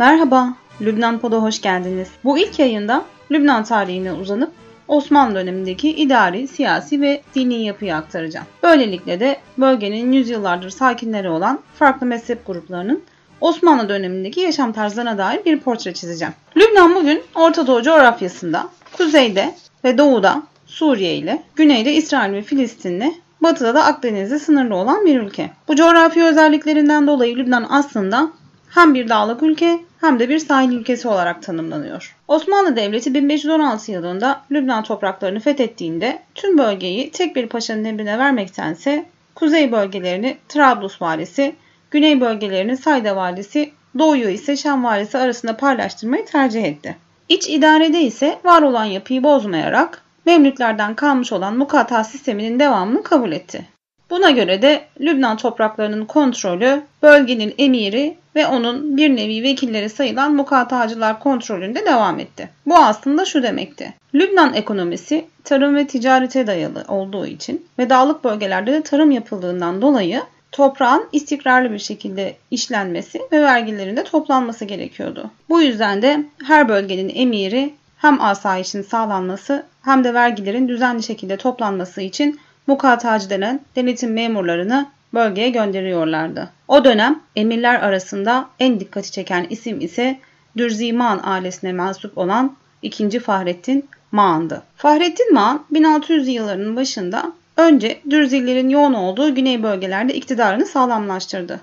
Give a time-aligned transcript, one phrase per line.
[0.00, 2.08] Merhaba, Lübnan Pod'a hoş geldiniz.
[2.24, 4.50] Bu ilk yayında Lübnan tarihine uzanıp
[4.88, 8.46] Osmanlı dönemindeki idari, siyasi ve dini yapıyı aktaracağım.
[8.62, 13.02] Böylelikle de bölgenin yüzyıllardır sakinleri olan farklı mezhep gruplarının
[13.40, 16.34] Osmanlı dönemindeki yaşam tarzlarına dair bir portre çizeceğim.
[16.56, 19.54] Lübnan bugün Orta Doğu coğrafyasında, kuzeyde
[19.84, 25.50] ve doğuda Suriye ile, güneyde İsrail ve Filistin'le, batıda da Akdeniz'e sınırlı olan bir ülke.
[25.68, 28.30] Bu coğrafi özelliklerinden dolayı Lübnan aslında
[28.70, 32.16] hem bir dağlık ülke hem de bir sahil ülkesi olarak tanımlanıyor.
[32.28, 39.72] Osmanlı Devleti 1516 yılında Lübnan topraklarını fethettiğinde tüm bölgeyi tek bir paşanın emrine vermektense kuzey
[39.72, 41.54] bölgelerini Trablus valisi,
[41.90, 46.96] güney bölgelerini Sayda valisi, doğuyu ise Şam valisi arasında paylaştırmayı tercih etti.
[47.28, 53.66] İç idarede ise var olan yapıyı bozmayarak Memlüklerden kalmış olan mukata sisteminin devamını kabul etti.
[54.10, 61.20] Buna göre de Lübnan topraklarının kontrolü bölgenin emiri ve onun bir nevi vekilleri sayılan mukatacılar
[61.20, 62.48] kontrolünde devam etti.
[62.66, 63.94] Bu aslında şu demekti.
[64.14, 70.22] Lübnan ekonomisi tarım ve ticarete dayalı olduğu için ve dağlık bölgelerde de tarım yapıldığından dolayı
[70.52, 75.30] toprağın istikrarlı bir şekilde işlenmesi ve vergilerin de toplanması gerekiyordu.
[75.48, 82.00] Bu yüzden de her bölgenin emiri hem asayişin sağlanması hem de vergilerin düzenli şekilde toplanması
[82.00, 86.50] için mukatacı denen denetim memurlarını bölgeye gönderiyorlardı.
[86.68, 90.18] O dönem emirler arasında en dikkati çeken isim ise
[90.56, 93.20] Dürzi Maan ailesine mensup olan 2.
[93.20, 94.62] Fahrettin Maan'dı.
[94.76, 101.60] Fahrettin Maan 1600 yıllarının başında önce Dürzilerin yoğun olduğu güney bölgelerde iktidarını sağlamlaştırdı.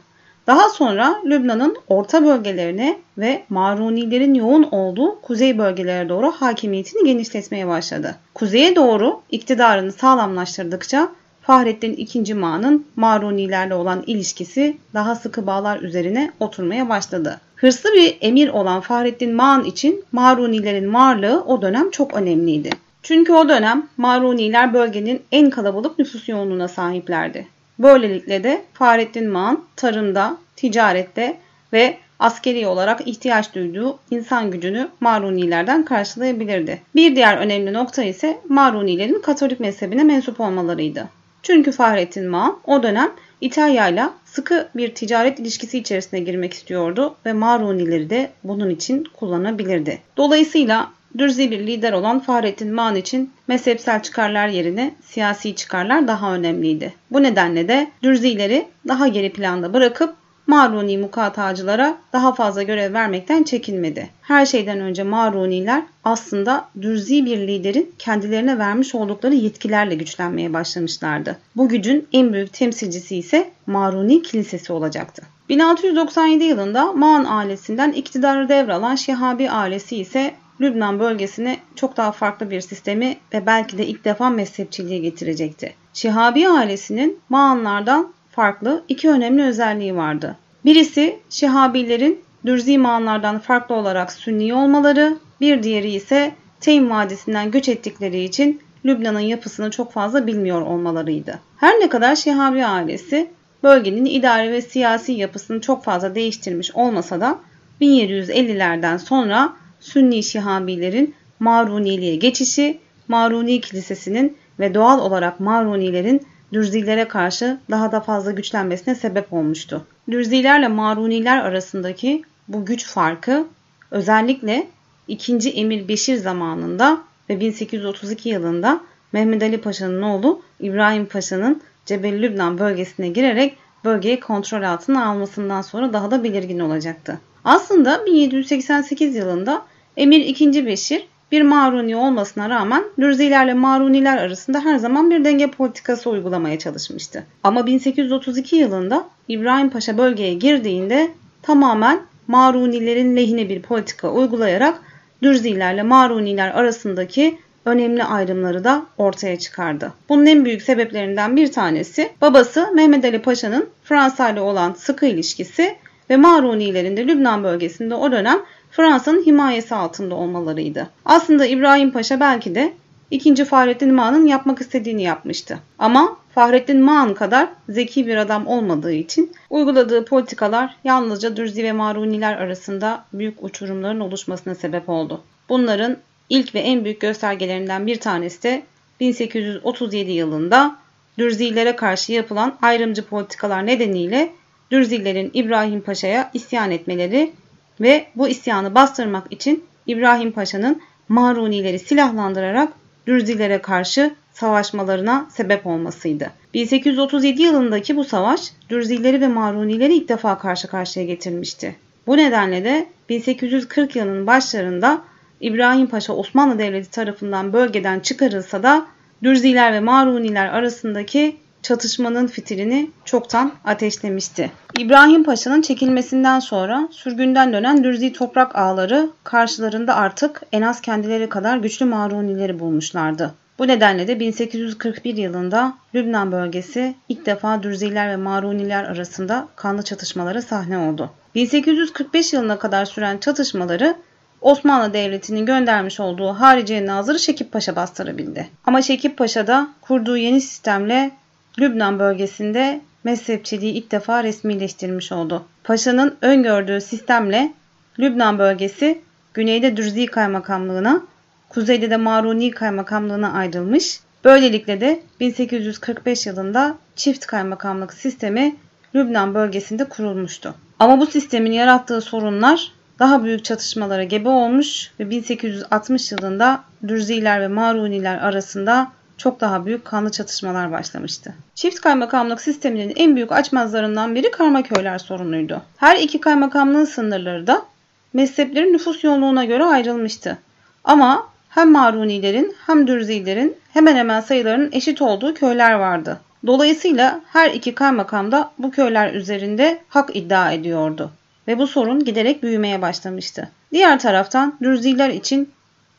[0.48, 8.16] Daha sonra Lübnan'ın orta bölgelerine ve Marunilerin yoğun olduğu kuzey bölgelere doğru hakimiyetini genişletmeye başladı.
[8.34, 11.09] Kuzeye doğru iktidarını sağlamlaştırdıkça
[11.42, 12.34] Fahrettin II.
[12.34, 17.39] Ma'nın Marunilerle olan ilişkisi daha sıkı bağlar üzerine oturmaya başladı.
[17.56, 22.70] Hırslı bir emir olan Fahrettin Ma'an için Marunilerin varlığı o dönem çok önemliydi.
[23.04, 27.57] Çünkü o dönem Maruniler bölgenin en kalabalık nüfus yoğunluğuna sahiplerdi.
[27.80, 31.38] Böylelikle de Fahrettin Mağan tarımda, ticarette
[31.73, 36.82] ve askeri olarak ihtiyaç duyduğu insan gücünü Marunilerden karşılayabilirdi.
[36.95, 41.10] Bir diğer önemli nokta ise Marunilerin Katolik mezhebine mensup olmalarıydı.
[41.43, 43.11] Çünkü Fahrettin Mağan o dönem
[43.42, 49.99] İtalya ile sıkı bir ticaret ilişkisi içerisine girmek istiyordu ve Marunileri de bunun için kullanabilirdi.
[50.17, 56.94] Dolayısıyla Dürzi bir lider olan Fahrettin Maan için mezhepsel çıkarlar yerine siyasi çıkarlar daha önemliydi.
[57.11, 60.16] Bu nedenle de Dürzileri daha geri planda bırakıp
[60.48, 64.10] Maruni mukatacılara daha fazla görev vermekten çekinmedi.
[64.22, 71.38] Her şeyden önce Maruniler aslında dürzi bir liderin kendilerine vermiş oldukları yetkilerle güçlenmeye başlamışlardı.
[71.56, 75.22] Bu gücün en büyük temsilcisi ise Maruni Kilisesi olacaktı.
[75.50, 82.62] 1697 yılında Maan ailesinden iktidarı devralan Şihabi ailesi ise Lübnan bölgesine çok daha farklı bir
[82.62, 85.73] sistemi ve belki de ilk defa mezhepçiliği getirecekti.
[85.94, 90.36] Şihabi ailesinin Mağanlardan farklı iki önemli özelliği vardı.
[90.66, 98.24] Birisi Şihabilerin Dürzi Mağanlardan farklı olarak Sünni olmaları, bir diğeri ise Teym Vadisi'nden göç ettikleri
[98.24, 101.39] için Lübnan'ın yapısını çok fazla bilmiyor olmalarıydı.
[101.58, 103.30] Her ne kadar Şihabi ailesi
[103.64, 107.39] bölgenin idari ve siyasi yapısını çok fazla değiştirmiş olmasa da
[107.82, 117.92] 1750'lerden sonra Sünni Şihabilerin Maruniliğe geçişi, Maruni Kilisesi'nin ve doğal olarak Marunilerin Dürzilere karşı daha
[117.92, 119.86] da fazla güçlenmesine sebep olmuştu.
[120.11, 123.48] Dürzilerle Maruniler arasındaki bu güç farkı
[123.92, 124.67] özellikle
[125.08, 125.49] 2.
[125.49, 128.81] Emir Beşir zamanında ve 1832 yılında
[129.12, 135.94] Mehmet Ali Paşa'nın oğlu İbrahim Paşa'nın Cebel Lübnan bölgesine girerek bölgeyi kontrol altına almasından sonra
[135.94, 137.19] daha da belirgin olacaktı.
[137.47, 139.62] Aslında 1788 yılında
[139.97, 140.65] Emir II.
[140.65, 147.24] Beşir bir Maruni olmasına rağmen Dürzilerle Maruniler arasında her zaman bir denge politikası uygulamaya çalışmıştı.
[147.44, 154.81] Ama 1832 yılında İbrahim Paşa bölgeye girdiğinde tamamen Marunilerin lehine bir politika uygulayarak
[155.23, 159.93] Dürzilerle Maruniler arasındaki önemli ayrımları da ortaya çıkardı.
[160.09, 165.75] Bunun en büyük sebeplerinden bir tanesi babası Mehmet Ali Paşa'nın Fransa ile olan sıkı ilişkisi
[166.09, 168.39] ve Marunilerin de Lübnan bölgesinde o dönem
[168.71, 170.89] Fransa'nın himayesi altında olmalarıydı.
[171.06, 172.74] Aslında İbrahim Paşa belki de
[173.12, 173.45] 2.
[173.45, 175.59] Fahrettin Mağan'ın yapmak istediğini yapmıştı.
[175.80, 182.38] Ama Fahrettin Mağan kadar zeki bir adam olmadığı için uyguladığı politikalar yalnızca Dürzi ve Maruniler
[182.38, 185.21] arasında büyük uçurumların oluşmasına sebep oldu.
[185.50, 185.98] Bunların
[186.30, 188.63] ilk ve en büyük göstergelerinden bir tanesi de
[189.00, 190.75] 1837 yılında
[191.18, 194.33] Dürzilere karşı yapılan ayrımcı politikalar nedeniyle
[194.71, 197.33] Dürzilerin İbrahim Paşa'ya isyan etmeleri
[197.81, 202.73] ve bu isyanı bastırmak için İbrahim Paşa'nın Marunileri silahlandırarak
[203.07, 206.31] Dürzilere karşı savaşmalarına sebep olmasıydı.
[206.53, 211.75] 1837 yılındaki bu savaş Dürzileri ve Marunileri ilk defa karşı karşıya getirmişti.
[212.07, 215.01] Bu nedenle de 1840 yılının başlarında
[215.41, 218.87] İbrahim Paşa Osmanlı Devleti tarafından bölgeden çıkarılsa da
[219.23, 221.37] Dürziler ve Maruniler arasındaki
[221.67, 224.51] çatışmanın fitilini çoktan ateşlemişti.
[224.79, 231.57] İbrahim Paşa'nın çekilmesinden sonra sürgünden dönen Dürzi toprak ağları karşılarında artık en az kendileri kadar
[231.57, 233.33] güçlü Marunileri bulmuşlardı.
[233.59, 240.41] Bu nedenle de 1841 yılında Lübnan bölgesi ilk defa Dürziler ve Maruniler arasında kanlı çatışmalara
[240.41, 241.11] sahne oldu.
[241.35, 243.95] 1845 yılına kadar süren çatışmaları
[244.41, 248.47] Osmanlı Devleti'nin göndermiş olduğu Hariciye Nazırı Şekip Paşa bastırabildi.
[248.65, 251.11] Ama Şekip Paşa da kurduğu yeni sistemle
[251.59, 255.45] Lübnan bölgesinde mezhepçiliği ilk defa resmileştirmiş oldu.
[255.63, 257.54] Paşa'nın öngördüğü sistemle
[258.00, 259.01] Lübnan bölgesi
[259.33, 261.01] güneyde Dürzi Kaymakamlığına,
[261.50, 264.00] kuzeyde de Maruni Kaymakamlığına ayrılmış.
[264.25, 268.56] Böylelikle de 1845 yılında çift kaymakamlık sistemi
[268.95, 270.56] Lübnan bölgesinde kurulmuştu.
[270.80, 277.48] Ama bu sistemin yarattığı sorunlar daha büyük çatışmalara gebe olmuş ve 1860 yılında Dürziler ve
[277.48, 281.33] Maruniler arasında çok daha büyük kanlı çatışmalar başlamıştı.
[281.55, 285.61] Çift kaymakamlık sisteminin en büyük açmazlarından biri karmaköyler sorunuydu.
[285.77, 287.65] Her iki kaymakamlığın sınırları da
[288.13, 290.37] mezheplerin nüfus yoğunluğuna göre ayrılmıştı.
[290.83, 296.19] Ama hem Marunilerin hem Dürzilerin hemen hemen sayılarının eşit olduğu köyler vardı.
[296.45, 301.11] Dolayısıyla her iki kaymakam da bu köyler üzerinde hak iddia ediyordu
[301.47, 303.49] ve bu sorun giderek büyümeye başlamıştı.
[303.71, 305.49] Diğer taraftan Dürziler için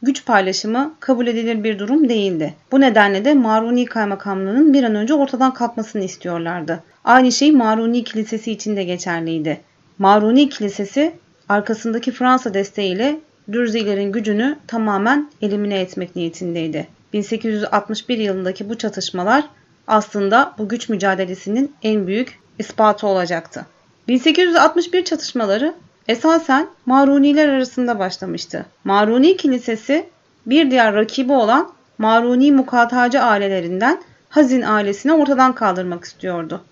[0.02, 2.54] güç paylaşımı kabul edilir bir durum değildi.
[2.72, 6.82] Bu nedenle de Maruni Kaymakamlığı'nın bir an önce ortadan kalkmasını istiyorlardı.
[7.04, 9.60] Aynı şey Maruni Kilisesi için de geçerliydi.
[9.98, 11.12] Maruni Kilisesi
[11.48, 13.20] arkasındaki Fransa desteğiyle
[13.52, 16.88] Dürzilerin gücünü tamamen elimine etmek niyetindeydi.
[17.12, 19.44] 1861 yılındaki bu çatışmalar
[19.86, 23.66] aslında bu güç mücadelesinin en büyük ispatı olacaktı.
[24.08, 25.74] 1861 çatışmaları
[26.08, 28.66] esasen Maruniler arasında başlamıştı.
[28.84, 30.06] Maruni Kilisesi
[30.46, 36.64] bir diğer rakibi olan Maruni mukatacı ailelerinden Hazin ailesini ortadan kaldırmak istiyordu.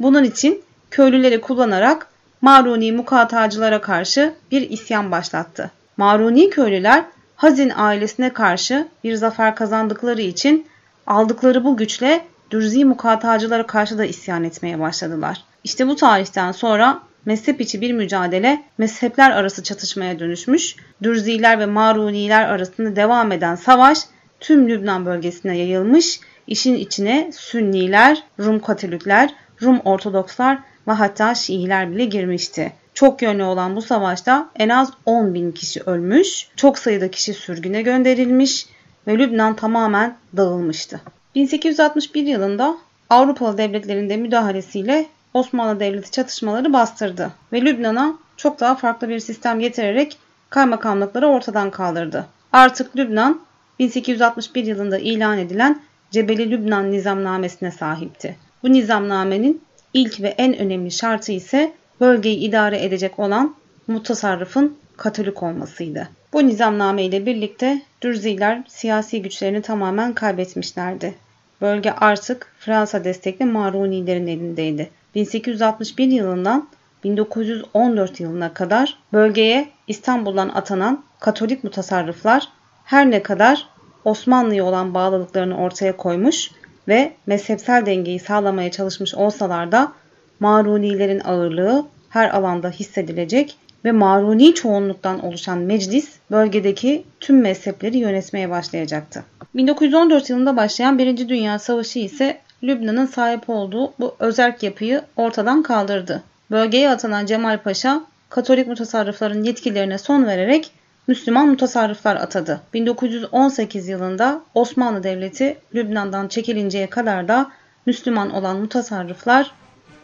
[0.00, 2.06] Bunun için köylüleri kullanarak
[2.40, 5.70] Maruni mukatacılara karşı bir isyan başlattı.
[5.96, 7.04] Maruni köylüler
[7.36, 10.66] Hazin ailesine karşı bir zafer kazandıkları için
[11.06, 15.44] aldıkları bu güçle Dürzi mukatacılara karşı da isyan etmeye başladılar.
[15.64, 22.48] İşte bu tarihten sonra mezhep içi bir mücadele mezhepler arası çatışmaya dönüşmüş, Dürziler ve Maruniler
[22.48, 23.98] arasında devam eden savaş
[24.40, 32.04] tüm Lübnan bölgesine yayılmış, işin içine Sünniler, Rum Katolikler, Rum Ortodokslar ve hatta Şiiler bile
[32.04, 32.72] girmişti.
[32.94, 37.82] Çok yönlü olan bu savaşta en az 10 bin kişi ölmüş, çok sayıda kişi sürgüne
[37.82, 38.66] gönderilmiş
[39.06, 41.00] ve Lübnan tamamen dağılmıştı.
[41.34, 42.76] 1861 yılında
[43.10, 49.60] Avrupalı devletlerin de müdahalesiyle Osmanlı Devleti çatışmaları bastırdı ve Lübnan'a çok daha farklı bir sistem
[49.60, 50.18] getirerek
[50.50, 52.26] kaymakamlıkları ortadan kaldırdı.
[52.52, 53.40] Artık Lübnan
[53.78, 58.36] 1861 yılında ilan edilen Cebeli Lübnan nizamnamesine sahipti.
[58.62, 59.62] Bu nizamnamenin
[59.94, 63.54] ilk ve en önemli şartı ise bölgeyi idare edecek olan
[63.86, 66.08] mutasarrıfın Katolik olmasıydı.
[66.32, 71.14] Bu nizamname ile birlikte Dürziler siyasi güçlerini tamamen kaybetmişlerdi.
[71.60, 74.90] Bölge artık Fransa destekli Marunilerin elindeydi.
[75.14, 76.68] 1861 yılından
[77.04, 82.48] 1914 yılına kadar bölgeye İstanbul'dan atanan Katolik mutasarrıflar
[82.84, 83.66] her ne kadar
[84.04, 86.50] Osmanlı'ya olan bağlılıklarını ortaya koymuş
[86.88, 89.92] ve mezhepsel dengeyi sağlamaya çalışmış olsalar da
[90.40, 99.24] Marunilerin ağırlığı her alanda hissedilecek ve Maruni çoğunluktan oluşan meclis bölgedeki tüm mezhepleri yönetmeye başlayacaktı.
[99.54, 106.22] 1914 yılında başlayan Birinci Dünya Savaşı ise Lübnan'ın sahip olduğu bu özerk yapıyı ortadan kaldırdı.
[106.50, 110.70] Bölgeye atanan Cemal Paşa, Katolik mutasarrıfların yetkilerine son vererek
[111.06, 112.60] Müslüman mutasarrıflar atadı.
[112.74, 117.50] 1918 yılında Osmanlı Devleti Lübnan'dan çekilinceye kadar da
[117.86, 119.50] Müslüman olan mutasarrıflar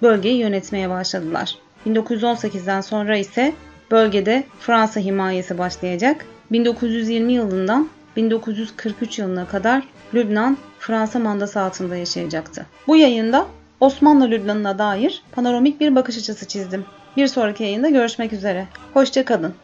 [0.03, 1.55] bölgeyi yönetmeye başladılar.
[1.87, 3.53] 1918'den sonra ise
[3.91, 6.27] bölgede Fransa himayesi başlayacak.
[6.53, 9.83] 1920 yılından 1943 yılına kadar
[10.15, 12.67] Lübnan Fransa mandası altında yaşayacaktı.
[12.87, 13.47] Bu yayında
[13.81, 16.85] Osmanlı Lübnan'ına dair panoramik bir bakış açısı çizdim.
[17.17, 18.67] Bir sonraki yayında görüşmek üzere.
[18.95, 19.55] Hoşçakalın.